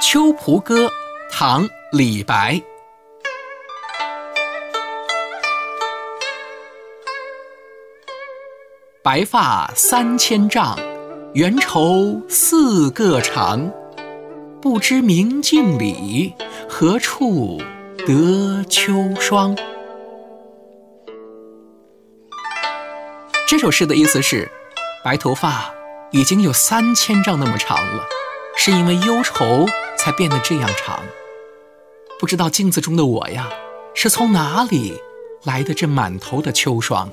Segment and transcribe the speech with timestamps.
[0.02, 0.86] 《秋浦歌》
[1.30, 2.58] 唐·李白。
[9.02, 10.74] 白发三千丈，
[11.34, 13.70] 缘愁似个长。
[14.62, 16.32] 不知明镜里，
[16.66, 17.60] 何处
[17.98, 19.54] 得秋霜？
[23.46, 24.50] 这首诗的意思是，
[25.04, 25.70] 白头发
[26.10, 28.06] 已经有三千丈那么长了，
[28.56, 29.66] 是因为忧愁
[30.00, 31.00] 才变得这样长。
[32.18, 33.48] 不知道镜子中的我呀，
[33.94, 34.98] 是从哪里
[35.44, 37.10] 来的这满头的秋霜？